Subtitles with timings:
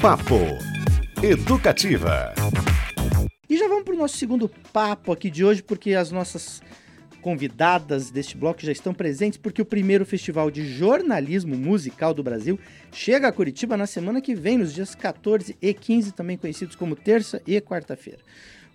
[0.00, 0.36] Papo
[1.20, 2.32] Educativa.
[3.50, 6.62] E já vamos para o nosso segundo papo aqui de hoje, porque as nossas
[7.20, 12.60] convidadas deste bloco já estão presentes, porque o primeiro festival de jornalismo musical do Brasil
[12.92, 16.94] chega a Curitiba na semana que vem, nos dias 14 e 15, também conhecidos como
[16.94, 18.20] terça e quarta-feira.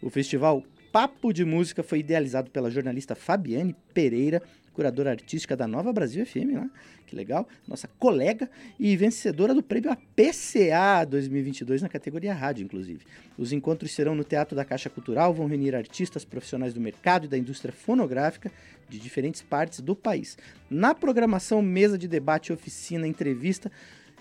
[0.01, 0.61] O festival
[0.91, 4.43] Papo de Música foi idealizado pela jornalista Fabiane Pereira,
[4.73, 6.69] curadora artística da Nova Brasil FM, né?
[7.05, 8.49] Que legal, nossa colega
[8.79, 13.05] e vencedora do prêmio APCA 2022 na categoria rádio, inclusive.
[13.37, 17.27] Os encontros serão no Teatro da Caixa Cultural, vão reunir artistas profissionais do mercado e
[17.27, 18.51] da indústria fonográfica
[18.89, 20.37] de diferentes partes do país.
[20.69, 23.71] Na programação, mesa de debate, oficina, entrevista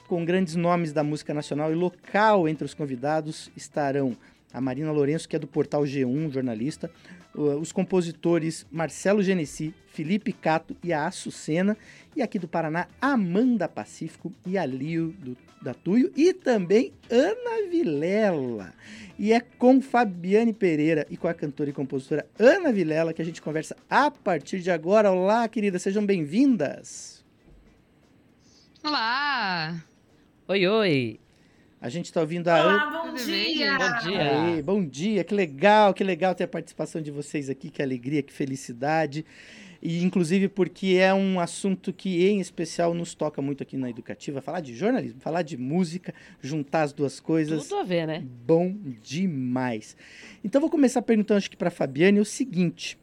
[0.07, 4.15] com grandes nomes da música nacional e local entre os convidados estarão
[4.53, 6.91] a Marina Lourenço, que é do portal G1, jornalista,
[7.35, 11.77] os compositores Marcelo Genesi, Felipe Cato e a Açucena,
[12.15, 17.69] e aqui do Paraná, Amanda Pacífico e a Lio do, da Tuyo, e também Ana
[17.71, 18.75] Vilela.
[19.19, 23.25] E é com Fabiane Pereira e com a cantora e compositora Ana Vilela que a
[23.25, 25.11] gente conversa a partir de agora.
[25.11, 27.25] Olá, queridas, sejam bem-vindas.
[28.85, 29.83] Olá!
[30.49, 31.22] Oi, oi!
[31.83, 33.77] A gente está ouvindo a Olá, bom dia.
[33.77, 34.41] Bom dia!
[34.45, 38.23] Aê, bom dia, que legal, que legal ter a participação de vocês aqui, que alegria,
[38.23, 39.27] que felicidade.
[39.83, 44.41] E inclusive porque é um assunto que em especial nos toca muito aqui na educativa,
[44.41, 47.67] falar de jornalismo, falar de música, juntar as duas coisas.
[47.67, 48.25] Tudo a ver, né?
[48.47, 49.97] Bom demais.
[50.45, 52.97] Então vou começar perguntando acho que para Fabiane o seguinte: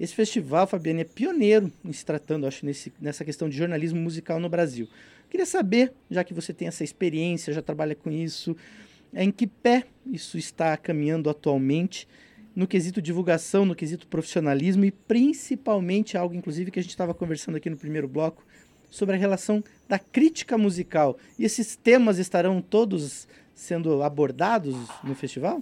[0.00, 4.40] esse festival, Fabiane, é pioneiro em se tratando, acho, nesse, nessa questão de jornalismo musical
[4.40, 4.88] no Brasil.
[5.34, 8.56] Queria saber, já que você tem essa experiência, já trabalha com isso,
[9.12, 12.06] em que pé isso está caminhando atualmente
[12.54, 17.56] no quesito divulgação, no quesito profissionalismo e principalmente algo, inclusive, que a gente estava conversando
[17.56, 18.46] aqui no primeiro bloco,
[18.88, 21.18] sobre a relação da crítica musical.
[21.36, 25.60] E esses temas estarão todos sendo abordados no festival?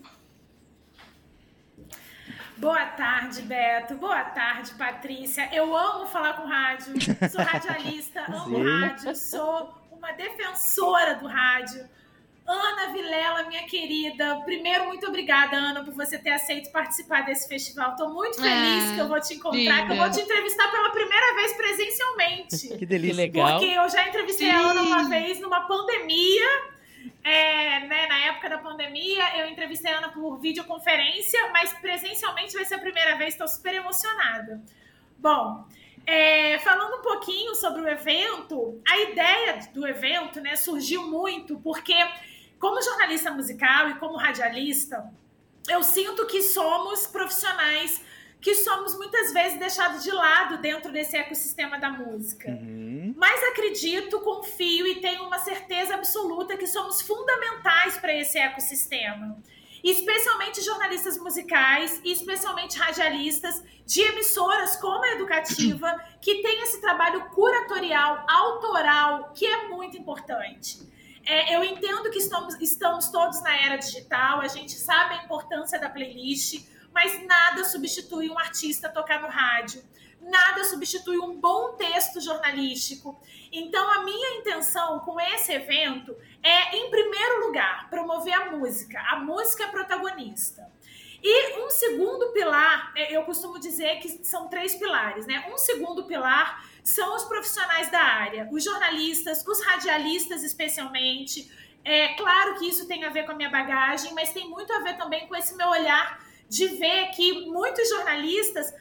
[2.62, 3.94] Boa tarde, Beto.
[3.96, 5.48] Boa tarde, Patrícia.
[5.52, 6.94] Eu amo falar com rádio.
[7.28, 8.70] Sou radialista, amo Sim.
[8.80, 11.88] rádio, sou uma defensora do rádio.
[12.46, 14.36] Ana Vilela, minha querida.
[14.44, 17.90] Primeiro, muito obrigada, Ana, por você ter aceito participar desse festival.
[17.92, 20.90] Estou muito feliz Ah, que eu vou te encontrar, que eu vou te entrevistar pela
[20.90, 22.68] primeira vez presencialmente.
[22.68, 23.16] Que Que delícia.
[23.16, 23.58] legal.
[23.58, 25.10] Porque eu já entrevistei a Ana uma Sim.
[25.10, 26.71] vez numa pandemia.
[27.22, 32.64] É, né, na época da pandemia, eu entrevistei a Ana por videoconferência, mas presencialmente vai
[32.64, 34.60] ser a primeira vez, estou super emocionada.
[35.18, 35.64] Bom,
[36.06, 41.94] é, falando um pouquinho sobre o evento, a ideia do evento né, surgiu muito porque,
[42.58, 45.12] como jornalista musical e como radialista,
[45.68, 48.02] eu sinto que somos profissionais
[48.40, 52.50] que somos muitas vezes deixados de lado dentro desse ecossistema da música.
[52.50, 53.01] Uhum.
[53.16, 59.36] Mas acredito, confio e tenho uma certeza absoluta que somos fundamentais para esse ecossistema.
[59.82, 67.28] Especialmente jornalistas musicais e especialmente radialistas de emissoras como a Educativa, que tem esse trabalho
[67.30, 70.78] curatorial, autoral, que é muito importante.
[71.24, 75.78] É, eu entendo que estamos, estamos todos na era digital, a gente sabe a importância
[75.78, 79.82] da playlist, mas nada substitui um artista tocar no rádio.
[80.22, 83.20] Nada substitui um bom texto jornalístico.
[83.50, 89.00] Então, a minha intenção com esse evento é, em primeiro lugar, promover a música.
[89.10, 90.70] A música é protagonista.
[91.22, 95.44] E um segundo pilar, é, eu costumo dizer que são três pilares, né?
[95.52, 101.50] Um segundo pilar são os profissionais da área, os jornalistas, os radialistas especialmente.
[101.84, 104.80] É claro que isso tem a ver com a minha bagagem, mas tem muito a
[104.80, 108.74] ver também com esse meu olhar de ver que muitos jornalistas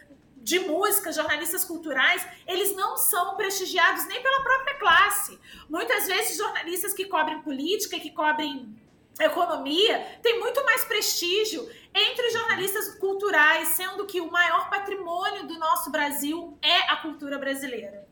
[0.44, 5.40] de música, jornalistas culturais, eles não são prestigiados nem pela própria classe.
[5.70, 8.76] Muitas vezes jornalistas que cobrem política, que cobrem
[9.20, 15.58] economia, têm muito mais prestígio entre os jornalistas culturais, sendo que o maior patrimônio do
[15.60, 18.08] nosso Brasil é a cultura brasileira.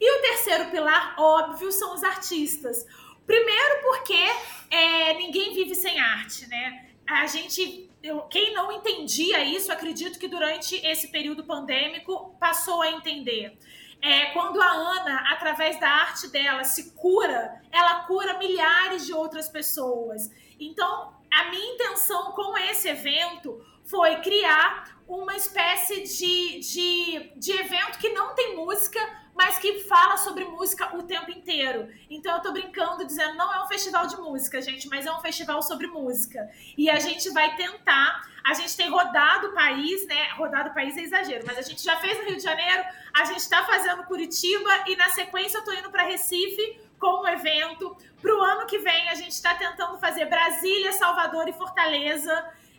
[0.00, 2.86] E o terceiro pilar, óbvio, são os artistas.
[3.26, 4.22] Primeiro porque
[4.70, 6.90] é, ninguém vive sem arte, né?
[7.06, 12.90] A gente, eu, quem não entendia isso, acredito que durante esse período pandêmico passou a
[12.90, 13.58] entender.
[14.02, 19.48] É, quando a Ana, através da arte dela, se cura, ela cura milhares de outras
[19.48, 20.30] pessoas.
[20.60, 27.98] Então, a minha intenção com esse evento foi criar uma espécie de, de, de evento
[27.98, 29.00] que não tem música,
[29.34, 31.88] mas que fala sobre música o tempo inteiro.
[32.08, 35.20] Então eu tô brincando, dizendo, não é um festival de música, gente, mas é um
[35.20, 36.48] festival sobre música.
[36.78, 40.28] E a gente vai tentar, a gente tem rodado o país, né?
[40.36, 43.24] Rodado o país é exagero, mas a gente já fez no Rio de Janeiro, a
[43.24, 47.96] gente tá fazendo Curitiba e na sequência eu tô indo para Recife com o evento.
[48.22, 52.32] Para o ano que vem, a gente está tentando fazer Brasília, Salvador e Fortaleza,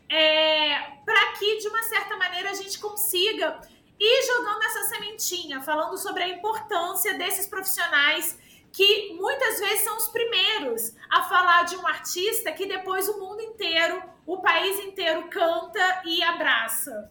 [0.09, 3.59] é, para que, de uma certa maneira, a gente consiga
[3.99, 8.37] ir jogando essa sementinha, falando sobre a importância desses profissionais
[8.71, 13.41] que muitas vezes são os primeiros a falar de um artista que depois o mundo
[13.41, 17.09] inteiro, o país inteiro canta e abraça.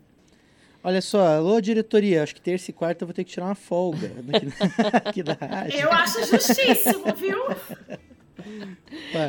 [0.83, 3.55] Olha só, alô diretoria, acho que terça e quarta eu vou ter que tirar uma
[3.55, 4.53] folga aqui,
[5.09, 5.81] aqui da rádio.
[5.81, 7.39] Eu acho justíssimo, viu?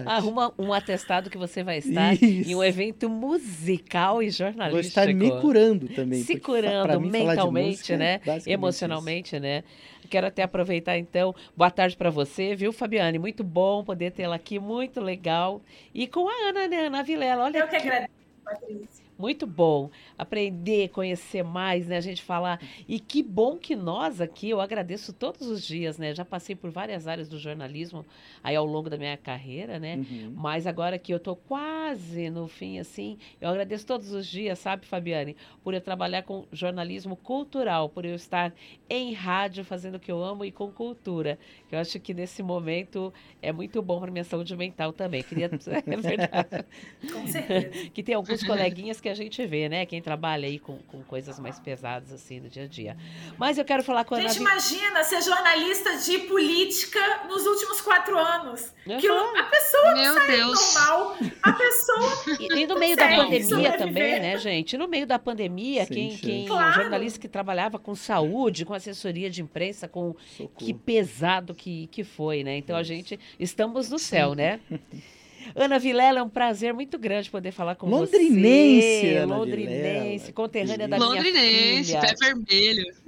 [0.05, 2.49] Arruma um atestado que você vai estar Isso.
[2.49, 4.71] em um evento musical e jornalístico.
[4.71, 6.23] Vou estar me curando também.
[6.23, 8.21] Se curando mim, mentalmente, música, né?
[8.45, 9.41] Emocionalmente, isso.
[9.41, 9.63] né?
[10.09, 11.33] Quero até aproveitar então.
[11.55, 13.17] Boa tarde para você, viu, Fabiane?
[13.17, 15.61] Muito bom poder tê-la aqui, muito legal.
[15.93, 16.87] E com a Ana, né?
[16.87, 17.45] Ana Vilela.
[17.45, 18.11] Olha Eu que agradeço,
[18.43, 19.04] Patrícia.
[19.17, 21.97] Muito bom aprender, conhecer mais, né?
[21.97, 22.59] A gente falar.
[22.87, 26.13] E que bom que nós aqui, eu agradeço todos os dias, né?
[26.13, 28.05] Já passei por várias áreas do jornalismo
[28.43, 29.97] aí ao longo da minha carreira, né?
[29.97, 30.33] Uhum.
[30.35, 34.85] Mas agora que eu tô quase no fim, assim, eu agradeço todos os dias, sabe,
[34.85, 35.35] Fabiane?
[35.63, 38.53] Por eu trabalhar com jornalismo cultural, por eu estar
[38.89, 41.39] em rádio fazendo o que eu amo e com cultura.
[41.71, 45.23] Eu acho que nesse momento é muito bom para minha saúde mental também.
[45.23, 45.45] Queria.
[45.85, 46.65] É verdade.
[47.11, 47.89] com certeza.
[47.89, 49.85] Que tem alguns coleguinhas que a gente vê, né?
[49.85, 52.97] Quem trabalha aí com, com coisas mais pesadas, assim, no dia a dia.
[53.37, 54.49] Mas eu quero falar com a Gente, Ana...
[54.49, 58.73] imagina ser jornalista de política nos últimos quatro anos.
[58.83, 58.97] Uhum.
[58.97, 60.73] Que a pessoa Meu não Deus.
[60.73, 62.25] normal, a pessoa...
[62.39, 64.75] E, e no meio da pandemia também, né, gente?
[64.75, 66.73] No meio da pandemia, Sim, quem, quem claro.
[66.73, 70.15] jornalista que trabalhava com saúde, com assessoria de imprensa, com...
[70.35, 70.51] Socorro.
[70.57, 72.57] Que pesado que, que foi, né?
[72.57, 73.19] Então, a gente...
[73.39, 74.59] Estamos no céu, né?
[75.53, 79.17] Ana Vilela, é um prazer muito grande poder falar com Londrinense, você.
[79.17, 81.23] Ana Londrinense, conterrânea da minha filha.
[81.23, 83.05] Londrinense, pé vermelho.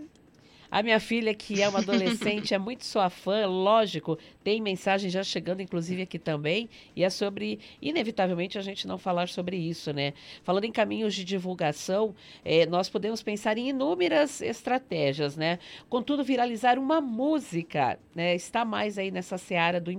[0.70, 5.24] A minha filha, que é uma adolescente, é muito sua fã, lógico, tem mensagem já
[5.24, 10.14] chegando, inclusive, aqui também, e é sobre, inevitavelmente, a gente não falar sobre isso, né?
[10.44, 12.14] Falando em caminhos de divulgação,
[12.44, 15.58] é, nós podemos pensar em inúmeras estratégias, né?
[15.88, 18.36] Contudo, viralizar uma música, né?
[18.36, 19.90] Está mais aí nessa seara do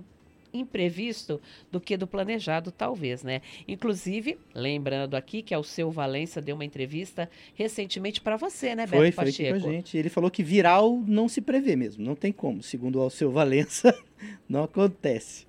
[0.59, 1.41] imprevisto
[1.71, 3.41] do que do planejado, talvez, né?
[3.67, 8.97] Inclusive, lembrando aqui que o seu Valença deu uma entrevista recentemente para você, né, Beto
[8.97, 9.51] foi, Pacheco?
[9.51, 9.97] Foi com a gente.
[9.97, 12.63] Ele falou que viral não se prevê mesmo, não tem como.
[12.63, 13.97] Segundo o seu Valença,
[14.49, 15.47] não acontece.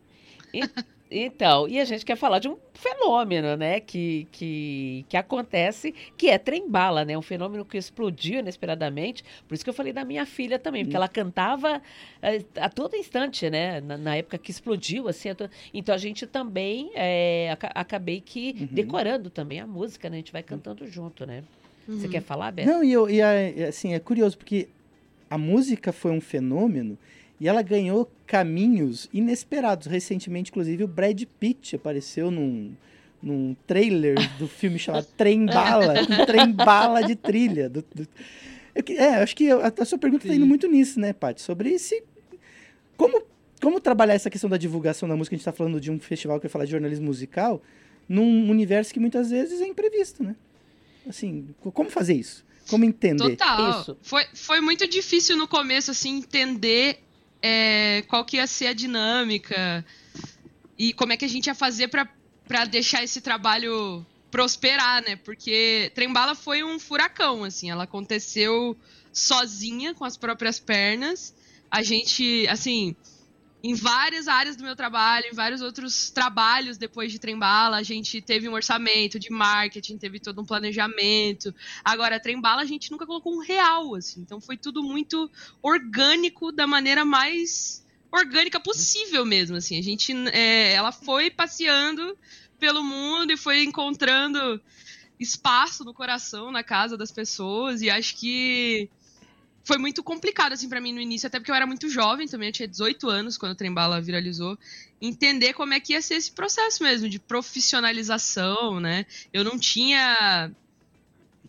[0.54, 0.62] E...
[1.12, 6.30] Então, e a gente quer falar de um fenômeno, né, que, que, que acontece, que
[6.30, 10.24] é trem-bala, né, um fenômeno que explodiu inesperadamente, por isso que eu falei da minha
[10.26, 11.00] filha também, porque hum.
[11.00, 11.82] ela cantava
[12.22, 15.50] a, eh, a todo instante, né, na, na, época que explodiu, assim, a to...
[15.74, 18.68] então a gente também, é, acabei que uhum.
[18.72, 21.44] decorando também a música, né, a gente vai cantando junto, né.
[21.88, 22.00] Uhum.
[22.00, 22.70] Você quer falar, Beto?
[22.70, 23.20] Não, e, eu, e
[23.64, 24.70] assim, é curioso, porque
[25.28, 26.96] a música foi um fenômeno
[27.40, 29.88] e ela ganhou caminhos inesperados.
[29.88, 32.74] Recentemente, inclusive, o Brad Pitt apareceu num,
[33.22, 37.70] num trailer do filme chamado Trem Bala, um trem bala de trilha.
[37.70, 38.08] Do, do...
[38.76, 41.42] É, acho que a, a sua pergunta está indo muito nisso, né, Paty?
[41.42, 42.04] Sobre esse.
[42.98, 43.24] Como,
[43.62, 45.34] como trabalhar essa questão da divulgação da música?
[45.34, 47.62] A gente está falando de um festival que vai falar de jornalismo musical,
[48.08, 50.36] num universo que muitas vezes é imprevisto, né?
[51.08, 52.46] Assim, como fazer isso?
[52.70, 53.82] Como entender Total.
[53.82, 53.98] isso?
[54.02, 57.00] Foi, foi muito difícil no começo, assim, entender
[57.42, 59.86] é, qual que ia ser a dinâmica
[60.78, 65.16] e como é que a gente ia fazer para deixar esse trabalho prosperar, né?
[65.16, 68.78] Porque Trembala foi um furacão, assim, ela aconteceu
[69.12, 71.34] sozinha com as próprias pernas.
[71.70, 72.96] A gente, assim,
[73.62, 78.22] em várias áreas do meu trabalho, em vários outros trabalhos depois de Trembala, a gente
[78.22, 81.54] teve um orçamento de marketing, teve todo um planejamento.
[81.84, 84.22] Agora, Trembala a gente nunca colocou um real, assim.
[84.22, 85.30] Então foi tudo muito
[85.62, 89.78] orgânico da maneira mais orgânica possível mesmo, assim.
[89.78, 92.18] A gente, é, ela foi passeando
[92.58, 94.62] pelo mundo e foi encontrando
[95.20, 98.90] espaço no coração, na casa das pessoas e acho que
[99.64, 102.50] foi muito complicado, assim, para mim no início, até porque eu era muito jovem também,
[102.50, 104.58] eu tinha 18 anos quando o Trembala viralizou,
[105.02, 109.06] entender como é que ia ser esse processo mesmo de profissionalização, né?
[109.32, 110.52] Eu não tinha,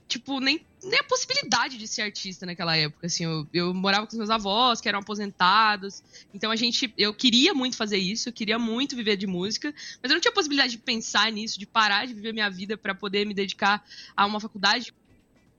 [0.07, 4.13] tipo, nem, nem a possibilidade de ser artista naquela época, assim, eu, eu morava com
[4.13, 6.03] os meus avós, que eram aposentados,
[6.35, 10.11] então a gente, eu queria muito fazer isso, eu queria muito viver de música, mas
[10.11, 13.25] eu não tinha possibilidade de pensar nisso, de parar de viver minha vida para poder
[13.25, 13.85] me dedicar
[14.17, 14.93] a uma faculdade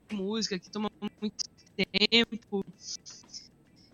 [0.08, 0.90] de música, que toma
[1.20, 2.64] muito tempo.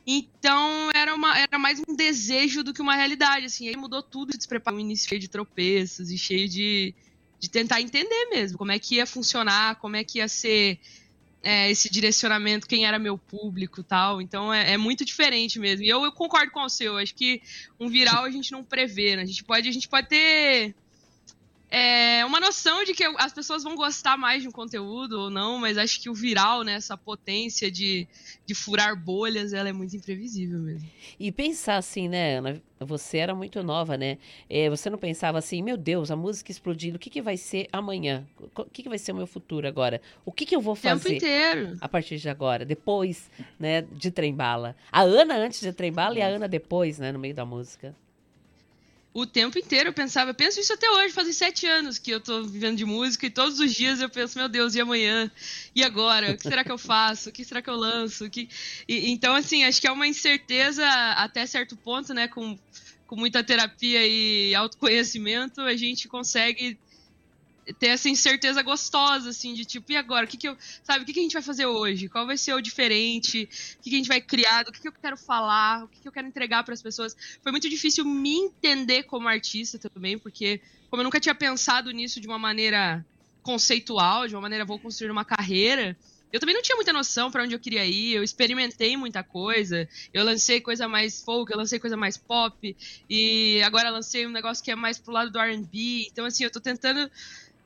[0.07, 3.69] Então era, uma, era mais um desejo do que uma realidade, assim.
[3.69, 6.95] Aí mudou tudo, despreparou um início cheio de tropeços e cheio de,
[7.39, 10.81] de tentar entender mesmo como é que ia funcionar, como é que ia ser
[11.43, 14.21] é, esse direcionamento, quem era meu público tal.
[14.21, 15.85] Então é, é muito diferente mesmo.
[15.85, 16.97] E eu, eu, concordo com o seu.
[16.97, 17.43] Acho que
[17.79, 19.23] um viral a gente não prevê, né?
[19.23, 20.75] A gente pode, a gente pode ter
[21.71, 25.59] é, uma noção de que as pessoas vão gostar mais de um conteúdo ou não,
[25.59, 28.09] mas acho que o viral, né, essa potência de,
[28.47, 30.89] de furar bolhas, ela é muito imprevisível mesmo.
[31.21, 32.63] E pensar assim, né, Ana?
[32.81, 34.19] Você era muito nova, né?
[34.49, 37.69] É, você não pensava assim, meu Deus, a música explodindo, o que, que vai ser
[37.73, 38.25] amanhã?
[38.57, 40.01] O que, que vai ser o meu futuro agora?
[40.25, 41.03] O que, que eu vou fazer?
[41.03, 41.77] Tempo inteiro.
[41.81, 44.77] A partir de agora, depois, né, de Trembala.
[44.93, 47.95] A Ana antes de Trembala e a Ana depois, né, no meio da música
[49.21, 52.21] o tempo inteiro eu pensava, eu penso isso até hoje, fazem sete anos que eu
[52.21, 55.31] tô vivendo de música e todos os dias eu penso, meu Deus, e amanhã?
[55.75, 56.33] E agora?
[56.33, 57.29] O que será que eu faço?
[57.29, 58.31] O que será que eu lanço?
[58.31, 58.49] que...
[58.87, 62.29] E, então, assim, acho que é uma incerteza até certo ponto, né?
[62.29, 62.57] Com,
[63.07, 66.79] com muita terapia e autoconhecimento, a gente consegue
[67.79, 70.25] ter essa incerteza gostosa, assim, de tipo, e agora?
[70.25, 70.57] O que, que eu.
[70.83, 72.09] Sabe, o que, que a gente vai fazer hoje?
[72.09, 73.49] Qual vai ser o diferente?
[73.79, 74.65] O que, que a gente vai criar?
[74.69, 75.85] O que, que eu quero falar?
[75.85, 77.17] O que, que eu quero entregar para as pessoas?
[77.43, 80.61] Foi muito difícil me entender como artista também, porque,
[80.91, 83.05] como eu nunca tinha pensado nisso de uma maneira
[83.43, 85.97] conceitual, de uma maneira, vou construir uma carreira.
[86.31, 89.89] Eu também não tinha muita noção para onde eu queria ir, eu experimentei muita coisa.
[90.13, 92.77] Eu lancei coisa mais folk, eu lancei coisa mais pop,
[93.09, 96.07] e agora lancei um negócio que é mais pro lado do RB.
[96.11, 97.11] Então, assim, eu tô tentando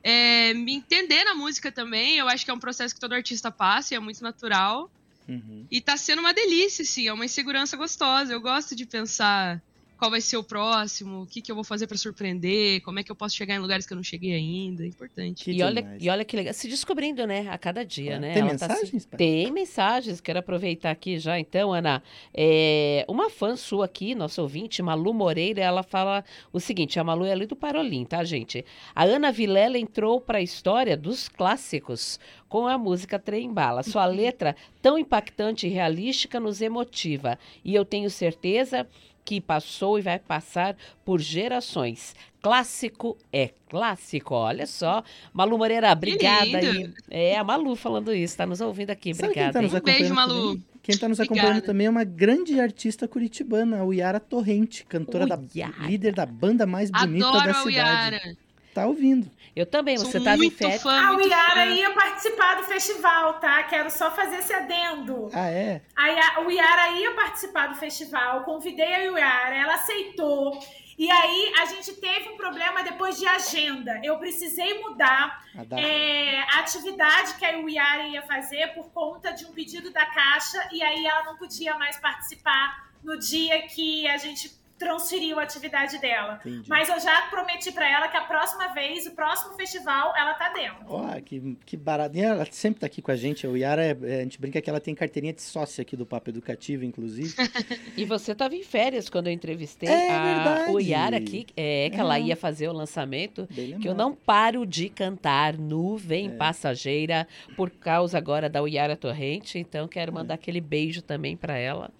[0.03, 2.17] é, me entender na música também.
[2.17, 4.91] Eu acho que é um processo que todo artista passa e é muito natural.
[5.27, 5.65] Uhum.
[5.71, 8.33] E tá sendo uma delícia, assim, é uma insegurança gostosa.
[8.33, 9.61] Eu gosto de pensar
[10.03, 13.03] qual vai ser o próximo, o que, que eu vou fazer para surpreender, como é
[13.03, 14.83] que eu posso chegar em lugares que eu não cheguei ainda.
[14.83, 15.49] É importante.
[15.49, 18.33] E olha, e olha que legal, se descobrindo, né, a cada dia, né?
[18.33, 19.05] Tem Ela mensagens?
[19.05, 22.03] Tá, tem mensagens, quero aproveitar aqui já, então, Ana.
[22.33, 27.23] É, uma fã sua aqui, nossa ouvinte, Malu Moreira, ela fala o seguinte, a Malu
[27.23, 28.65] é ali do Parolim, tá, gente?
[28.93, 32.19] A Ana Vilela entrou para a história dos clássicos
[32.49, 33.83] com a música Trem Bala.
[33.83, 37.39] Sua letra, tão impactante e realística, nos emotiva.
[37.63, 38.85] E eu tenho certeza
[39.23, 40.75] que passou e vai passar
[41.05, 42.15] por gerações.
[42.41, 45.03] Clássico é clássico, olha só.
[45.31, 46.57] Malu Moreira, obrigada.
[46.57, 46.93] aí.
[47.09, 49.13] é, a Malu falando isso, está nos ouvindo aqui.
[49.13, 49.53] Sabe obrigada.
[49.53, 50.55] Tá nos um beijo, Malu.
[50.55, 50.73] Também?
[50.83, 51.65] Quem está nos acompanhando Obrigada.
[51.65, 55.39] também é uma grande artista curitibana, a Yara Torrente, cantora da
[55.87, 57.75] líder da banda mais bonita Adoro da cidade.
[57.75, 58.37] Yara.
[58.73, 59.29] Tá ouvindo.
[59.55, 60.81] Eu também, você tá férias.
[60.81, 63.61] Fã, a Yara ia participar do festival, tá?
[63.63, 65.29] Quero só fazer esse adendo.
[65.31, 65.81] Ah, é?
[65.95, 70.59] A, o Yara ia participar do festival, convidei a Yara, ela aceitou.
[70.97, 73.99] E aí a gente teve um problema depois de agenda.
[74.03, 79.51] Eu precisei mudar é, a atividade que a Yara ia fazer por conta de um
[79.51, 84.62] pedido da Caixa, e aí ela não podia mais participar no dia que a gente
[84.77, 86.39] transferiu a atividade dela.
[86.45, 86.69] Entendi.
[86.69, 90.49] Mas eu já prometi para ela que a próxima vez, o próximo festival, ela tá
[90.49, 90.85] dentro.
[90.87, 92.17] Ó, oh, que, que barato.
[92.17, 93.47] E ela sempre tá aqui com a gente.
[93.47, 96.29] O Yara, é, a gente brinca que ela tem carteirinha de sócia aqui do Papo
[96.29, 97.33] Educativo, inclusive.
[97.95, 101.97] e você tava em férias quando eu entrevistei é a, o Yara aqui, é, que
[101.97, 101.99] é.
[101.99, 106.29] ela ia fazer o lançamento, que eu não paro de cantar Nuvem é.
[106.29, 111.91] Passageira por causa agora da Yara Torrente, então quero mandar aquele beijo também para ela.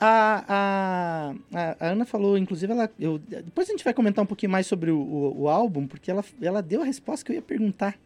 [0.00, 4.50] A, a, a, Ana falou, inclusive, ela, eu, depois a gente vai comentar um pouquinho
[4.50, 7.42] mais sobre o, o, o álbum, porque ela, ela deu a resposta que eu ia
[7.42, 7.96] perguntar.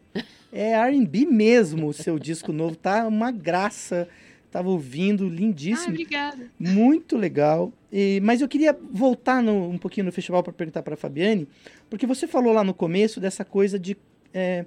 [0.51, 4.07] É R&B mesmo o seu disco novo, tá uma graça.
[4.51, 5.89] Tava ouvindo, lindíssimo.
[5.89, 6.51] Ah, obrigada.
[6.59, 7.71] Muito legal.
[7.91, 11.47] E, mas eu queria voltar no, um pouquinho no festival para perguntar para Fabiane,
[11.87, 13.95] porque você falou lá no começo dessa coisa de
[14.33, 14.65] é,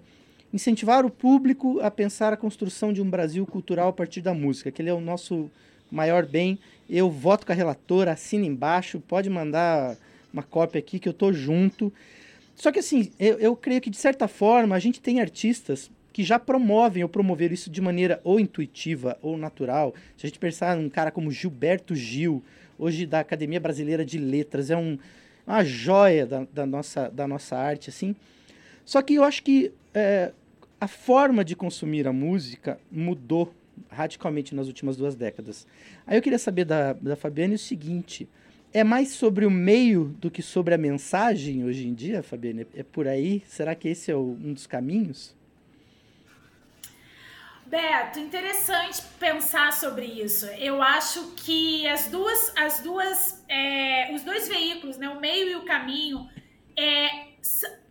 [0.53, 4.71] incentivar o público a pensar a construção de um Brasil cultural a partir da música,
[4.71, 5.51] que ele é o nosso
[5.93, 6.59] maior bem.
[6.89, 9.97] Eu voto com a relatora, assina embaixo, pode mandar
[10.33, 11.93] uma cópia aqui que eu tô junto.
[12.57, 16.25] Só que assim, eu, eu creio que de certa forma a gente tem artistas que
[16.25, 19.95] já promovem ou promoveram isso de maneira ou intuitiva ou natural.
[20.17, 22.43] Se a gente pensar num cara como Gilberto Gil,
[22.79, 24.99] hoje da Academia Brasileira de Letras, é um,
[25.47, 28.15] uma joia da, da, nossa, da nossa arte, assim.
[28.85, 30.33] Só que eu acho que é,
[30.81, 33.55] a forma de consumir a música mudou
[33.91, 35.67] radicalmente nas últimas duas décadas.
[36.07, 38.29] Aí eu queria saber da, da Fabiane o seguinte:
[38.73, 42.67] é mais sobre o meio do que sobre a mensagem hoje em dia, Fabiane?
[42.75, 43.43] É por aí?
[43.47, 45.35] Será que esse é o, um dos caminhos?
[47.67, 50.45] Beto, interessante pensar sobre isso.
[50.59, 55.57] Eu acho que as duas, as duas, é, os dois veículos, né, o meio e
[55.57, 56.29] o caminho,
[56.79, 57.07] é,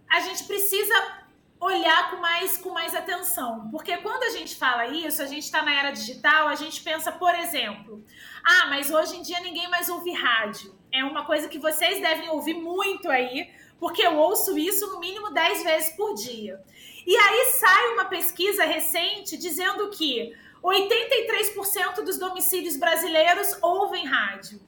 [0.08, 1.21] a gente precisa
[1.62, 3.70] olhar com mais, com mais atenção.
[3.70, 7.12] Porque quando a gente fala isso, a gente está na era digital, a gente pensa,
[7.12, 8.04] por exemplo,
[8.44, 10.76] ah, mas hoje em dia ninguém mais ouve rádio.
[10.92, 13.48] É uma coisa que vocês devem ouvir muito aí,
[13.80, 16.60] porque eu ouço isso no mínimo 10 vezes por dia.
[17.06, 24.60] E aí sai uma pesquisa recente dizendo que 83% dos domicílios brasileiros ouvem rádio.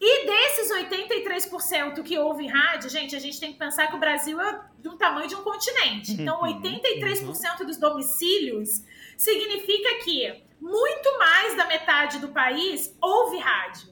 [0.00, 4.40] E desses 83% que ouvem rádio, gente, a gente tem que pensar que o Brasil
[4.40, 6.12] é do tamanho de um continente.
[6.12, 8.82] Então, 83% dos domicílios
[9.16, 13.88] significa que muito mais da metade do país ouve rádio.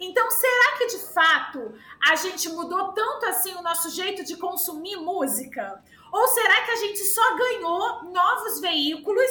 [0.00, 1.74] Então, será que de fato
[2.08, 5.82] a gente mudou tanto assim o nosso jeito de consumir música?
[6.10, 9.30] Ou será que a gente só ganhou novos veículos,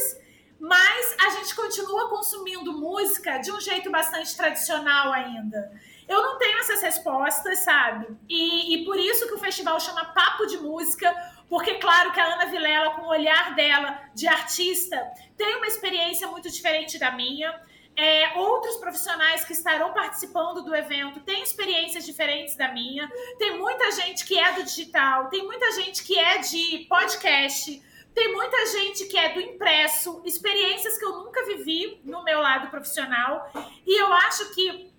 [0.60, 5.72] mas a gente continua consumindo música de um jeito bastante tradicional ainda?
[6.08, 8.08] Eu não tenho essas respostas, sabe?
[8.30, 11.14] E, e por isso que o festival chama Papo de Música,
[11.50, 14.98] porque, claro, que a Ana Vilela, com o olhar dela de artista,
[15.38, 17.54] tem uma experiência muito diferente da minha.
[17.96, 23.10] É, outros profissionais que estarão participando do evento têm experiências diferentes da minha.
[23.38, 27.82] Tem muita gente que é do digital, tem muita gente que é de podcast,
[28.14, 32.70] tem muita gente que é do impresso, experiências que eu nunca vivi no meu lado
[32.70, 33.52] profissional.
[33.86, 34.91] E eu acho que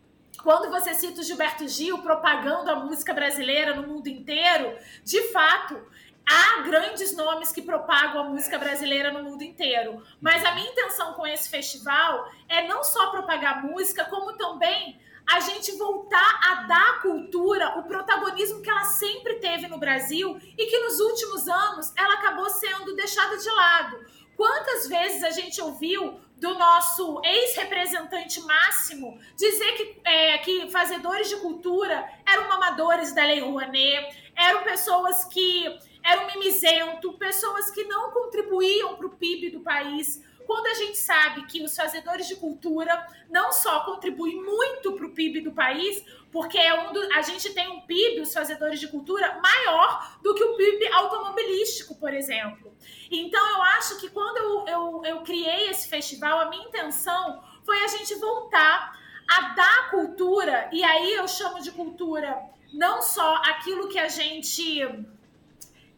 [0.42, 5.80] quando você cita o Gilberto Gil propagando a música brasileira no mundo inteiro, de fato,
[6.28, 10.02] há grandes nomes que propagam a música brasileira no mundo inteiro.
[10.20, 15.40] Mas a minha intenção com esse festival é não só propagar música, como também a
[15.40, 20.66] gente voltar a dar à cultura o protagonismo que ela sempre teve no Brasil e
[20.66, 24.04] que nos últimos anos ela acabou sendo deixada de lado.
[24.36, 31.36] Quantas vezes a gente ouviu do nosso ex-representante máximo dizer que, é, que fazedores de
[31.36, 38.96] cultura eram mamadores da Lei Rouanet, eram pessoas que eram mimizento, pessoas que não contribuíam
[38.96, 40.24] para o PIB do país.
[40.52, 45.10] Quando a gente sabe que os fazedores de cultura não só contribuem muito para o
[45.10, 48.86] PIB do país, porque é um do, a gente tem um PIB, os fazedores de
[48.88, 52.76] cultura, maior do que o PIB automobilístico, por exemplo.
[53.10, 57.82] Então, eu acho que quando eu, eu, eu criei esse festival, a minha intenção foi
[57.84, 62.38] a gente voltar a dar cultura, e aí eu chamo de cultura
[62.74, 64.86] não só aquilo que a gente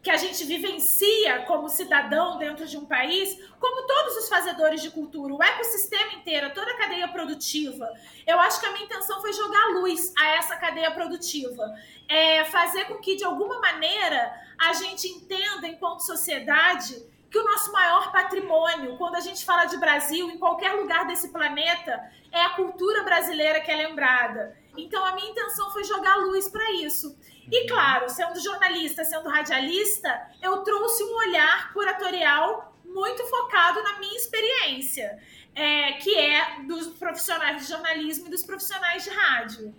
[0.05, 4.91] que a gente vivencia como cidadão dentro de um país, como todos os fazedores de
[4.91, 7.91] cultura, o ecossistema inteiro, toda a cadeia produtiva.
[8.27, 11.73] Eu acho que a minha intenção foi jogar luz a essa cadeia produtiva.
[12.07, 17.71] É fazer com que, de alguma maneira, a gente entenda, enquanto sociedade, que o nosso
[17.71, 21.99] maior patrimônio, quando a gente fala de Brasil, em qualquer lugar desse planeta,
[22.31, 24.55] é a cultura brasileira que é lembrada.
[24.77, 27.17] Então, a minha intenção foi jogar luz para isso.
[27.51, 27.67] E, uhum.
[27.67, 35.19] claro, sendo jornalista, sendo radialista, eu trouxe um olhar curatorial muito focado na minha experiência,
[35.53, 39.73] é, que é dos profissionais de jornalismo e dos profissionais de rádio.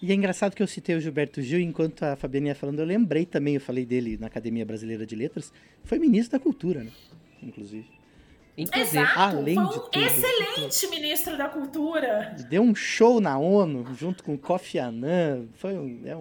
[0.00, 2.86] E é engraçado que eu citei o Gilberto Gil, enquanto a Fabiana ia falando, eu
[2.86, 5.52] lembrei também, eu falei dele na Academia Brasileira de Letras,
[5.84, 6.92] foi ministro da Cultura, né?
[7.42, 7.95] Inclusive.
[8.58, 12.34] Inclusive, Exato, além foi um de tudo, excelente ministro da Cultura.
[12.48, 15.46] Deu um show na ONU junto com Kofi Annan.
[15.56, 16.20] Foi um, é um...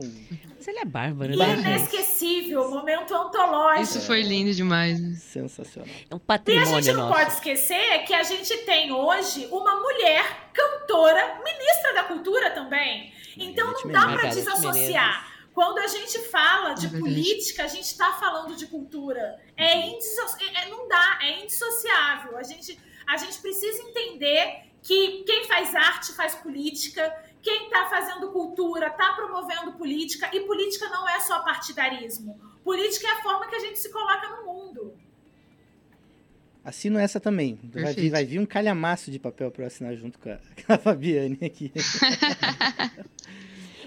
[0.57, 1.53] Mas ele é bárbaro, né?
[1.53, 3.83] Inesquecível, momento antológico.
[3.83, 4.99] Isso foi lindo demais.
[5.19, 5.89] Sensacional.
[6.09, 7.17] É um patrimônio E a gente não nosso.
[7.17, 13.13] pode esquecer que a gente tem hoje uma mulher cantora, ministra da Cultura também.
[13.37, 15.34] Então não dá para desassociar.
[15.55, 19.41] Quando a gente fala de é política, a gente está falando de cultura.
[19.55, 19.99] É, uhum.
[20.53, 22.37] é, não dá, é indissociável.
[22.37, 27.09] A gente, a gente precisa entender que quem faz arte faz política,
[27.41, 32.37] quem está fazendo cultura está promovendo política, e política não é só partidarismo.
[32.61, 34.93] Política é a forma que a gente se coloca no mundo.
[36.65, 37.57] Assino essa também.
[37.63, 40.37] Vai vir, vai vir, um calhamaço de papel para eu assinar junto com a,
[40.67, 41.71] com a Fabiane aqui.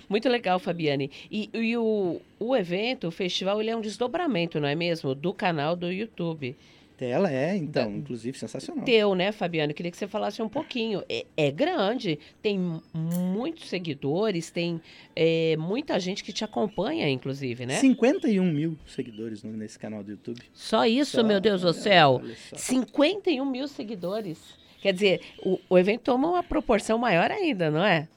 [0.09, 1.11] Muito legal, Fabiane.
[1.31, 5.15] E, e o, o evento, o festival, ele é um desdobramento, não é mesmo?
[5.15, 6.57] Do canal do YouTube.
[7.01, 8.85] Ela é, então, inclusive, sensacional.
[8.85, 9.73] Teu, né, Fabiano?
[9.73, 11.03] Queria que você falasse um pouquinho.
[11.09, 12.59] É, é grande, tem
[12.93, 14.81] muitos seguidores, tem
[15.15, 17.75] é, muita gente que te acompanha, inclusive, né?
[17.75, 20.41] 51 mil seguidores nesse canal do YouTube.
[20.53, 22.21] Só isso, Só, meu Deus do céu?
[22.55, 24.59] 51 mil seguidores.
[24.81, 28.09] Quer dizer, o, o evento toma uma proporção maior ainda, não é?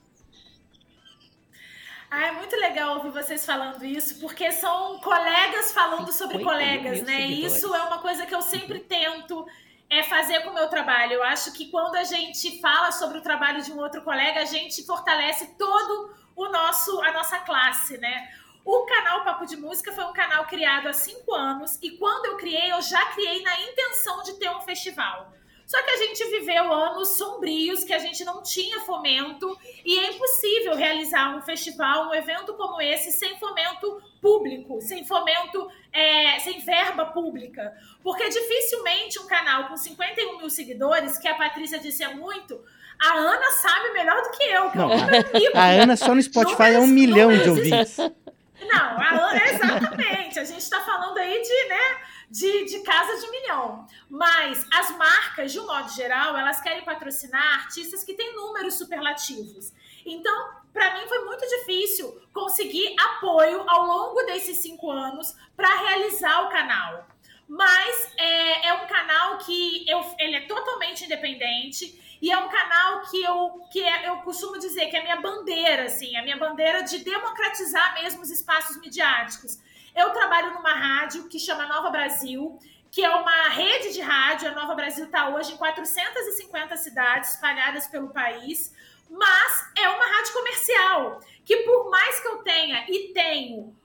[2.14, 7.22] Ah, é muito legal ouvir vocês falando isso, porque são colegas falando sobre colegas, né?
[7.22, 7.56] Seguidores.
[7.56, 9.48] Isso é uma coisa que eu sempre tento
[9.90, 11.14] é fazer com o meu trabalho.
[11.14, 14.46] Eu acho que quando a gente fala sobre o trabalho de um outro colega, a
[14.46, 18.30] gente fortalece todo o nosso a nossa classe, né?
[18.66, 22.38] O canal Papo de Música foi um canal criado há cinco anos e quando eu
[22.38, 25.34] criei, eu já criei na intenção de ter um festival.
[25.72, 30.12] Só que a gente viveu anos sombrios que a gente não tinha fomento e é
[30.12, 36.60] impossível realizar um festival, um evento como esse sem fomento público, sem fomento, é, sem
[36.60, 37.74] verba pública.
[38.04, 42.62] Porque dificilmente um canal com 51 mil seguidores, que a Patrícia disse é muito,
[43.00, 44.72] a Ana sabe melhor do que eu.
[44.72, 47.96] Que Não, eu a Ana só no Spotify é um milhão de ouvintes.
[47.98, 50.38] Não, a Ana, exatamente.
[50.38, 52.01] A gente está falando aí de, né,
[52.32, 53.86] de, de casa de milhão.
[54.10, 59.74] Mas as marcas, de um modo geral, elas querem patrocinar artistas que têm números superlativos.
[60.06, 66.48] Então, para mim foi muito difícil conseguir apoio ao longo desses cinco anos para realizar
[66.48, 67.06] o canal.
[67.50, 73.02] Mas é, é um canal que eu, ele é totalmente independente e é um canal
[73.10, 76.38] que eu, que é, eu costumo dizer que é a minha bandeira, assim, a minha
[76.38, 79.60] bandeira de democratizar mesmo os espaços midiáticos.
[79.96, 82.58] Eu trabalho numa rádio que chama Nova Brasil,
[82.90, 84.50] que é uma rede de rádio.
[84.50, 88.74] A Nova Brasil está hoje em 450 cidades espalhadas pelo país,
[89.10, 93.76] mas é uma rádio comercial que, por mais que eu tenha e tenho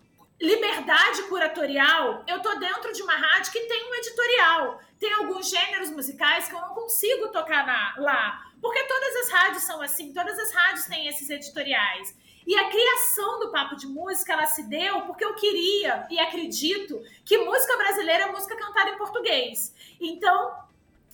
[0.41, 4.81] liberdade curatorial, eu tô dentro de uma rádio que tem um editorial.
[5.01, 8.43] Tem alguns gêneros musicais que eu não consigo tocar na- lá.
[8.61, 12.15] Porque todas as rádios são assim, todas as rádios têm esses editoriais.
[12.47, 17.03] E a criação do Papo de Música, ela se deu porque eu queria e acredito
[17.25, 19.75] que música brasileira é música cantada em português.
[20.01, 20.55] Então,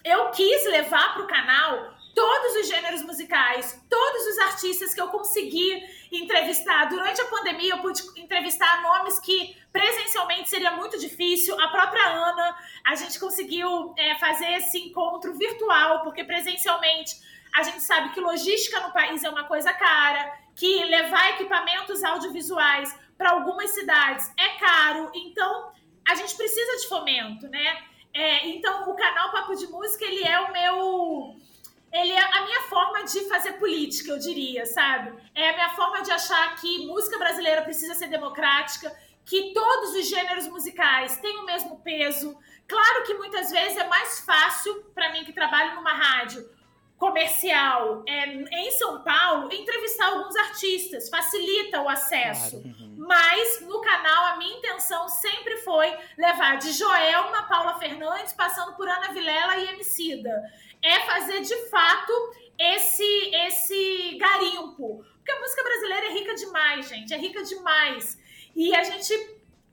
[0.05, 5.09] eu quis levar para o canal todos os gêneros musicais, todos os artistas que eu
[5.09, 6.87] consegui entrevistar.
[6.87, 11.59] Durante a pandemia, eu pude entrevistar nomes que presencialmente seria muito difícil.
[11.59, 17.17] A própria Ana, a gente conseguiu é, fazer esse encontro virtual, porque presencialmente
[17.55, 22.95] a gente sabe que logística no país é uma coisa cara, que levar equipamentos audiovisuais
[23.17, 25.11] para algumas cidades é caro.
[25.15, 25.73] Então,
[26.07, 27.83] a gente precisa de fomento, né?
[28.15, 31.37] É, então, o canal Papo de Música, ele é o meu
[31.93, 35.13] ele é a minha forma de fazer política, eu diria, sabe?
[35.35, 38.91] É a minha forma de achar que música brasileira precisa ser democrática,
[39.27, 42.35] que todos os gêneros musicais têm o mesmo peso.
[42.67, 46.49] Claro que muitas vezes é mais fácil para mim que trabalho numa rádio
[47.03, 52.63] comercial é, em São Paulo entrevistar alguns artistas, facilita o acesso.
[52.97, 58.89] Mas no canal a minha intenção sempre foi levar de Joelma, Paula Fernandes, passando por
[58.89, 60.31] Ana Vilela e Emicida.
[60.81, 62.13] É fazer de fato
[62.57, 65.05] esse esse garimpo.
[65.17, 68.17] Porque a música brasileira é rica demais, gente, é rica demais.
[68.55, 69.13] E a gente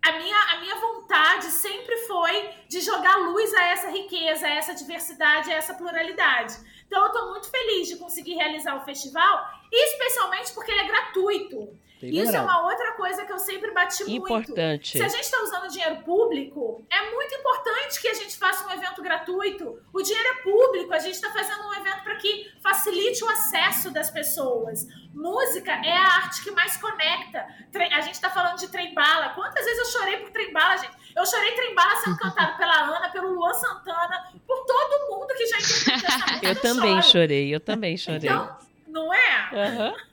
[0.02, 4.74] a minha, a minha vontade sempre foi de jogar luz a essa riqueza, a essa
[4.74, 6.56] diversidade, a essa pluralidade.
[6.90, 11.78] Então, eu estou muito feliz de conseguir realizar o festival, especialmente porque ele é gratuito.
[12.02, 14.26] Isso é uma outra coisa que eu sempre bati muito.
[14.26, 14.98] Importante.
[14.98, 18.72] Se a gente está usando dinheiro público, é muito importante que a gente faça um
[18.72, 19.78] evento gratuito.
[19.94, 23.92] O dinheiro é público, a gente está fazendo um evento para que facilite o acesso
[23.92, 24.88] das pessoas.
[25.14, 27.46] Música é a arte que mais conecta.
[27.92, 29.30] A gente está falando de trem-bala.
[29.30, 30.98] Quantas vezes eu chorei por trem-bala, gente?
[31.16, 35.58] Eu chorei trem-bala sendo cantado pela Ana, pelo Luan Santana, por todo mundo que já
[35.58, 35.89] interpretou essa música.
[36.42, 38.30] Eu também chorei, eu também chorei.
[38.30, 38.58] Então,
[38.88, 39.50] não é?
[39.54, 39.94] Aham.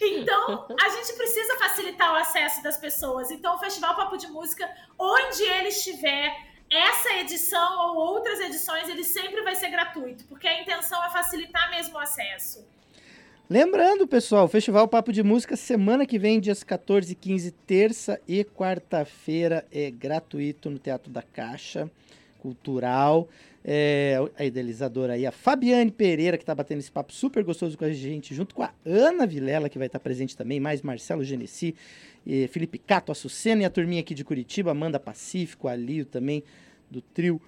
[0.00, 3.32] Então, a gente precisa facilitar o acesso das pessoas.
[3.32, 6.36] Então, o Festival Papo de Música, onde ele estiver,
[6.70, 11.68] essa edição ou outras edições, ele sempre vai ser gratuito, porque a intenção é facilitar
[11.70, 12.64] mesmo o acesso.
[13.50, 18.20] Lembrando, pessoal, o Festival Papo de Música, semana que vem, dias 14 e 15, terça
[18.28, 21.90] e quarta-feira, é gratuito no Teatro da Caixa
[22.38, 23.26] Cultural.
[23.70, 27.84] É, a idealizadora aí, a Fabiane Pereira, que está batendo esse papo super gostoso com
[27.84, 31.74] a gente, junto com a Ana Vilela, que vai estar presente também, mais Marcelo Genesi,
[32.50, 36.42] Felipe Cato, a Sucena e a turminha aqui de Curitiba, Amanda Pacífico, a Lio também,
[36.90, 37.38] do trio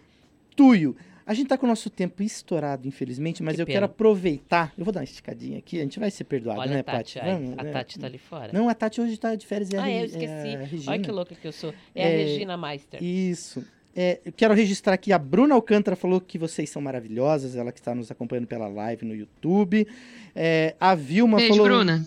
[0.54, 0.94] Tuyo.
[1.24, 3.76] A gente tá com o nosso tempo estourado, infelizmente, mas Que eu pena.
[3.76, 4.74] quero aproveitar.
[4.76, 7.18] Eu vou dar uma esticadinha aqui, a gente vai ser perdoado, Olha né, a Tati,
[7.18, 7.70] ai, Vamos, a né?
[7.70, 8.52] Tati tá ali fora.
[8.52, 9.70] Não, a Tati hoje tá de férias.
[9.72, 10.26] É a ah, eu Re- esqueci.
[10.26, 10.90] é a.
[10.92, 11.72] Olha que louca que eu sou.
[11.94, 13.02] É, a É, Regina Meister.
[13.02, 13.64] Isso.
[13.94, 17.80] É, eu quero registrar aqui, a Bruna Alcântara falou que vocês são maravilhosas, ela que
[17.80, 19.86] está nos acompanhando pela live no YouTube.
[20.34, 21.66] É, a Vilma Beijo, falou.
[21.66, 22.06] Bruna.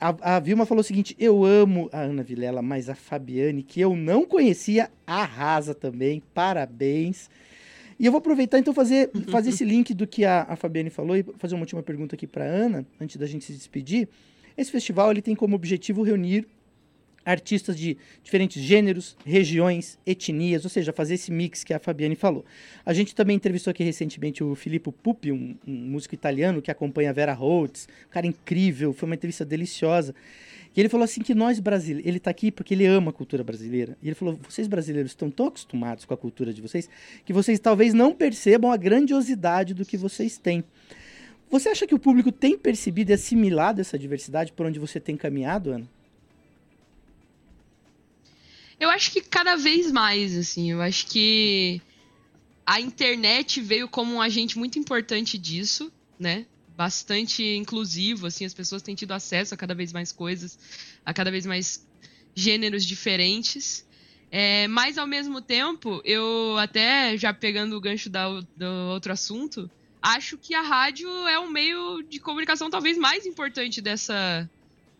[0.00, 3.80] A, a Vilma falou o seguinte: eu amo a Ana Vilela, mas a Fabiane, que
[3.80, 6.22] eu não conhecia, arrasa também.
[6.32, 7.28] Parabéns.
[7.98, 11.16] E eu vou aproveitar então fazer, fazer esse link do que a, a Fabiane falou
[11.16, 14.08] e fazer uma última pergunta aqui para Ana, antes da gente se despedir.
[14.56, 16.46] Esse festival ele tem como objetivo reunir
[17.28, 22.44] artistas de diferentes gêneros, regiões, etnias, ou seja, fazer esse mix que a Fabiane falou.
[22.86, 27.10] A gente também entrevistou aqui recentemente o Filippo Pupi, um, um músico italiano que acompanha
[27.10, 30.14] a Vera Holtz, um cara incrível, foi uma entrevista deliciosa.
[30.74, 33.44] E ele falou assim que nós brasileiros, ele está aqui porque ele ama a cultura
[33.44, 33.96] brasileira.
[34.02, 36.88] E ele falou: vocês brasileiros estão tão acostumados com a cultura de vocês
[37.26, 40.64] que vocês talvez não percebam a grandiosidade do que vocês têm.
[41.50, 45.16] Você acha que o público tem percebido e assimilado essa diversidade por onde você tem
[45.16, 45.97] caminhado, Ana?
[48.80, 50.70] Eu acho que cada vez mais, assim.
[50.70, 51.80] Eu acho que
[52.64, 56.46] a internet veio como um agente muito importante disso, né?
[56.76, 60.58] Bastante inclusivo, assim, as pessoas têm tido acesso a cada vez mais coisas,
[61.04, 61.86] a cada vez mais
[62.34, 63.86] gêneros diferentes.
[64.30, 69.70] É, mas ao mesmo tempo, eu até já pegando o gancho da, do outro assunto,
[70.02, 74.48] acho que a rádio é um meio de comunicação talvez mais importante dessa,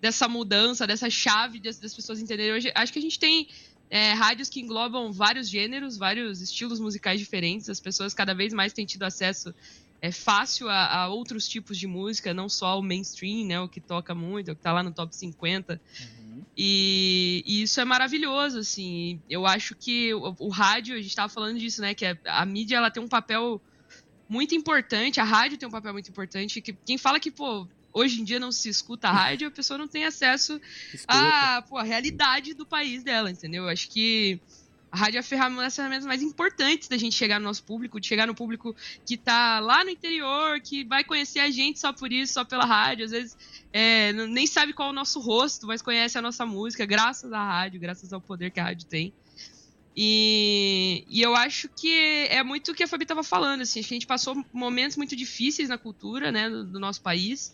[0.01, 2.53] dessa mudança, dessa chave das, das pessoas entenderem.
[2.53, 3.49] Hoje, acho que a gente tem
[3.91, 7.69] é, rádios que englobam vários gêneros, vários estilos musicais diferentes.
[7.69, 9.55] As pessoas cada vez mais têm tido acesso
[10.01, 13.81] é fácil a, a, outros tipos de música, não só o mainstream, né, o que
[13.81, 15.81] toca muito, o que tá lá no top 50.
[16.01, 16.43] Uhum.
[16.57, 19.21] E, e, isso é maravilhoso, assim.
[19.29, 22.47] Eu acho que o, o rádio, a gente estava falando disso, né, que a, a,
[22.47, 23.61] mídia ela tem um papel
[24.29, 27.67] muito importante, a rádio tem um papel muito importante, que quem fala que, pô,
[27.99, 30.61] hoje em dia não se escuta a rádio, a pessoa não tem acesso
[31.07, 33.65] à, pô, à realidade do país dela, entendeu?
[33.65, 34.41] Eu acho que
[34.91, 38.07] a rádio é uma das ferramentas mais importantes da gente chegar no nosso público, de
[38.07, 42.11] chegar no público que está lá no interior, que vai conhecer a gente só por
[42.11, 43.05] isso, só pela rádio.
[43.05, 43.37] Às vezes
[43.73, 47.45] é, nem sabe qual é o nosso rosto, mas conhece a nossa música, graças à
[47.45, 49.13] rádio, graças ao poder que a rádio tem.
[50.01, 51.93] E, e eu acho que
[52.31, 55.69] é muito o que a Fabi estava falando, assim, a gente passou momentos muito difíceis
[55.69, 57.53] na cultura, né, do, do nosso país.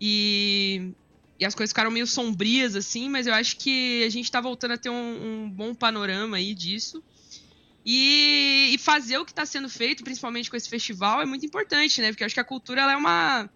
[0.00, 0.92] E,
[1.38, 4.72] e as coisas ficaram meio sombrias, assim, mas eu acho que a gente tá voltando
[4.72, 7.02] a ter um, um bom panorama aí disso.
[7.84, 12.00] E, e, fazer o que está sendo feito, principalmente com esse festival, é muito importante,
[12.00, 12.08] né?
[12.08, 13.48] Porque eu acho que a cultura é uma,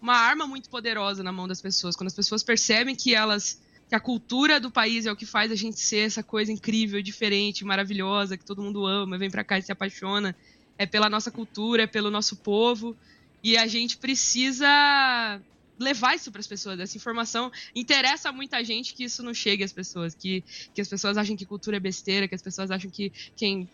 [0.00, 1.96] uma arma muito poderosa na mão das pessoas.
[1.96, 5.52] Quando as pessoas percebem que elas que a cultura do país é o que faz
[5.52, 9.58] a gente ser essa coisa incrível, diferente, maravilhosa, que todo mundo ama, vem para cá
[9.58, 10.34] e se apaixona,
[10.76, 12.96] é pela nossa cultura, é pelo nosso povo.
[13.42, 15.40] E a gente precisa
[15.78, 16.78] levar isso para as pessoas.
[16.80, 20.42] Essa informação interessa a muita gente que isso não chegue às pessoas, que,
[20.74, 23.68] que as pessoas acham que cultura é besteira, que as pessoas acham que quem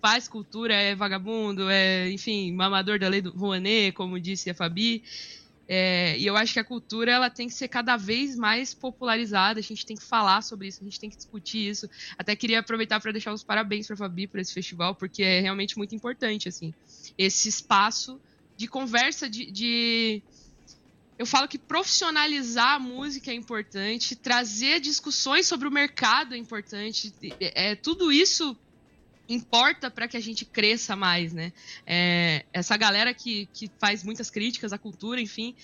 [0.00, 5.02] faz cultura é vagabundo, é, enfim, mamador da lei do Rouanet, como disse a Fabi.
[5.70, 9.60] É, e eu acho que a cultura ela tem que ser cada vez mais popularizada,
[9.60, 11.90] a gente tem que falar sobre isso, a gente tem que discutir isso.
[12.16, 15.40] Até queria aproveitar para deixar os parabéns para a Fabi por esse festival, porque é
[15.40, 16.72] realmente muito importante assim,
[17.18, 18.18] esse espaço
[18.56, 20.22] de conversa, de, de
[21.18, 27.12] eu falo que profissionalizar a música é importante, trazer discussões sobre o mercado é importante.
[27.40, 28.56] É, tudo isso
[29.28, 31.52] importa para que a gente cresça mais, né?
[31.86, 35.54] É, essa galera que, que faz muitas críticas à cultura, enfim,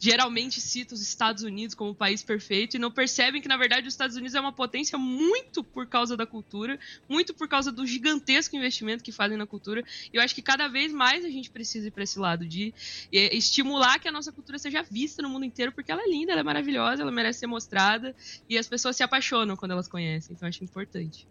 [0.00, 3.86] geralmente cita os Estados Unidos como o país perfeito e não percebem que, na verdade,
[3.86, 7.86] os Estados Unidos é uma potência muito por causa da cultura, muito por causa do
[7.86, 9.84] gigantesco investimento que fazem na cultura.
[10.10, 12.72] E eu acho que cada vez mais a gente precisa ir para esse lado de
[13.12, 16.32] é, estimular que a nossa cultura seja vista no mundo inteiro, porque ela é linda,
[16.32, 18.16] ela é maravilhosa, ela merece ser mostrada
[18.48, 20.34] e as pessoas se apaixonam quando elas conhecem.
[20.34, 21.28] Então, acho importante.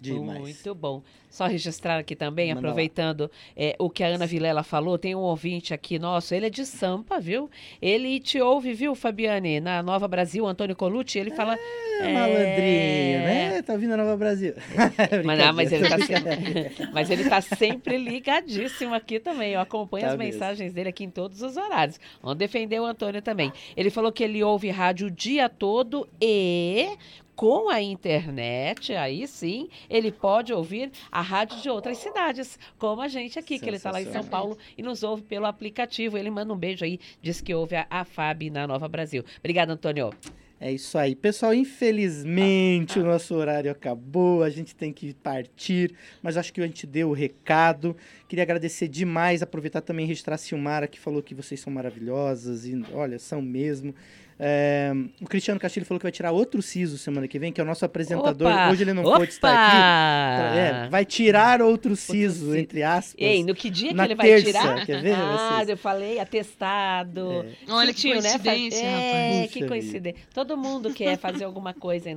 [0.00, 0.40] Demais.
[0.40, 1.02] Muito bom.
[1.30, 5.20] Só registrar aqui também, Manda aproveitando é, o que a Ana Vilela falou, tem um
[5.20, 7.50] ouvinte aqui nosso, ele é de Sampa, viu?
[7.80, 11.58] Ele te ouve, viu, Fabiane, na Nova Brasil, Antônio Colucci, ele fala...
[12.00, 13.62] É, malandrinho, né?
[13.62, 14.54] Tá ouvindo a Nova Brasil.
[15.24, 20.06] mas, não, mas, ele tá sempre, mas ele tá sempre ligadíssimo aqui também, eu acompanho
[20.06, 20.32] tá as mesmo.
[20.32, 21.98] mensagens dele aqui em todos os horários.
[22.22, 23.52] Vamos defender o Antônio também.
[23.76, 26.96] Ele falou que ele ouve rádio o dia todo e
[27.36, 33.08] com a internet, aí sim, ele pode ouvir a rádio de outras cidades, como a
[33.08, 36.16] gente aqui, que ele está lá em São Paulo e nos ouve pelo aplicativo.
[36.16, 39.22] Ele manda um beijo aí, diz que ouve a, a FAB na Nova Brasil.
[39.38, 40.10] Obrigada, Antônio.
[40.58, 41.14] É isso aí.
[41.14, 46.66] Pessoal, infelizmente o nosso horário acabou, a gente tem que partir, mas acho que a
[46.66, 47.94] gente deu o recado.
[48.26, 52.66] Queria agradecer demais, aproveitar também e registrar a Silmara, que falou que vocês são maravilhosas,
[52.66, 53.94] e olha, são mesmo.
[54.38, 57.64] É, o Cristiano Castilho falou que vai tirar outro siso semana que vem, que é
[57.64, 58.52] o nosso apresentador.
[58.52, 59.18] Opa, Hoje ele não opa.
[59.18, 60.58] pôde estar aqui.
[60.58, 63.14] É, vai tirar outro siso, entre aspas.
[63.16, 64.86] Ei, no que dia que ele vai terça, tirar?
[64.86, 65.14] Quer ver?
[65.16, 67.46] Ah, eu falei atestado.
[67.66, 67.72] É.
[67.72, 68.20] Olha que né?
[68.20, 69.44] coincidência, né?
[69.44, 70.20] É, que coincidência.
[70.34, 72.16] Todo mundo quer fazer alguma coisa aí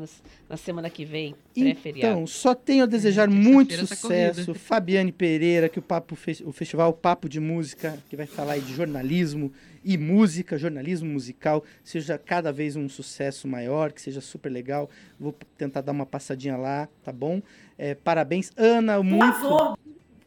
[0.49, 2.13] na semana que vem, pré-feriado.
[2.13, 4.53] Então, só tenho a desejar muito tá sucesso.
[4.53, 8.73] Fabiane Pereira, que o, papo, o festival Papo de Música, que vai falar aí de
[8.73, 9.53] jornalismo,
[9.93, 14.89] e música, jornalismo musical, seja cada vez um sucesso maior, que seja super legal.
[15.19, 17.41] Vou tentar dar uma passadinha lá, tá bom?
[17.77, 19.39] É, parabéns, Ana, Por muito.
[19.39, 19.77] favor,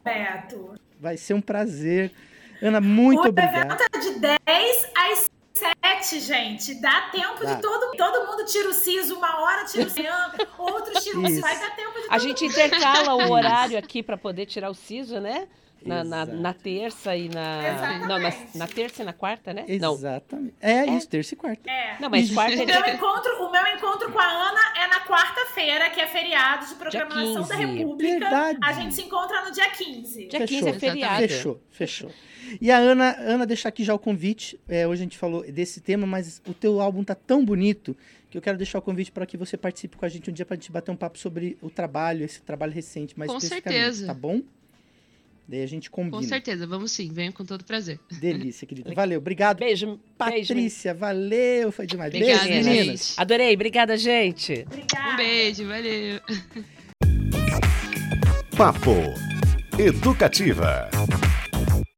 [0.03, 0.73] Beto.
[0.99, 2.11] Vai ser um prazer.
[2.61, 3.71] Ana, muito o obrigado.
[3.71, 5.31] evento é de 10 às
[6.09, 6.75] 7, gente.
[6.75, 7.53] Dá tempo Dá.
[7.55, 10.07] de todo, todo mundo tira o siso, uma hora tira o siso,
[10.57, 11.41] outros tiram o siso.
[11.41, 12.51] Vai dar tempo de A todo gente mundo.
[12.51, 15.47] intercala o horário aqui para poder tirar o siso, né?
[15.85, 17.61] Na, na, na terça e na.
[17.99, 18.57] Não, na, Exatamente.
[18.57, 19.65] na terça e na quarta, né?
[19.79, 19.93] Não.
[19.93, 20.53] Exatamente.
[20.61, 21.69] É, isso, terça e quarta.
[21.69, 21.97] É.
[21.99, 22.93] Não, mas quarta é O meu, dia.
[22.93, 27.41] encontro, o meu encontro com a Ana é na quarta-feira, que é feriado de programação
[27.47, 27.65] da 15.
[27.77, 28.19] República.
[28.19, 28.59] Verdade.
[28.63, 30.27] A gente se encontra no dia 15.
[30.27, 31.21] Dia 15 é feriado.
[31.21, 32.11] Fechou, fechou.
[32.61, 34.59] E a Ana, Ana, deixar aqui já o convite.
[34.67, 37.95] É, hoje a gente falou desse tema, mas o teu álbum tá tão bonito
[38.29, 40.45] que eu quero deixar o convite para que você participe com a gente um dia
[40.45, 43.81] para a gente bater um papo sobre o trabalho, esse trabalho recente, mais Com especificamente,
[43.81, 44.07] certeza.
[44.07, 44.41] tá bom?
[45.47, 46.17] Daí a gente combina.
[46.17, 47.99] Com certeza, vamos sim, venho com todo prazer.
[48.19, 48.93] Delícia, querida.
[48.93, 49.59] Valeu, obrigado.
[49.59, 50.01] Beijo, beijo.
[50.17, 52.13] Patrícia, valeu, foi demais.
[52.13, 52.77] Obrigada, Beijo, gente.
[52.77, 53.15] meninas.
[53.17, 54.65] Adorei, obrigada, gente.
[54.67, 55.13] Obrigada.
[55.13, 56.21] Um beijo, valeu.
[58.55, 58.95] Papo
[59.79, 60.89] Educativa.